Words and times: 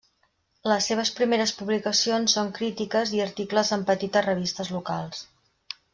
Les 0.71 0.85
seves 0.91 1.11
primeres 1.19 1.53
publicacions 1.59 2.35
són 2.37 2.51
crítiques 2.61 3.15
i 3.19 3.23
articles 3.27 3.73
en 3.77 3.85
petites 3.91 4.29
revistes 4.29 4.73
locals. 4.79 5.21